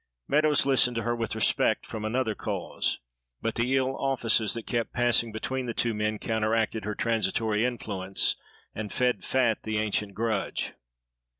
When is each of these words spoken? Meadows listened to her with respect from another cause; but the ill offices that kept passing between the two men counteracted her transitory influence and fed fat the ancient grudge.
Meadows 0.27 0.65
listened 0.65 0.95
to 0.95 1.03
her 1.03 1.15
with 1.15 1.35
respect 1.35 1.85
from 1.85 2.03
another 2.03 2.33
cause; 2.33 2.97
but 3.39 3.53
the 3.53 3.77
ill 3.77 3.95
offices 3.97 4.55
that 4.55 4.65
kept 4.65 4.93
passing 4.93 5.31
between 5.31 5.67
the 5.67 5.75
two 5.75 5.93
men 5.93 6.17
counteracted 6.17 6.85
her 6.85 6.95
transitory 6.95 7.63
influence 7.63 8.35
and 8.73 8.91
fed 8.91 9.23
fat 9.23 9.59
the 9.61 9.77
ancient 9.77 10.15
grudge. 10.15 10.73